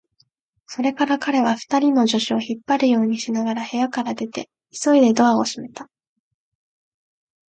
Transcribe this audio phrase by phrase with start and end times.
[0.65, 5.91] それから彼は、二人の助手を引っ張るようにしながら部屋から出て、急いでドアを閉めた。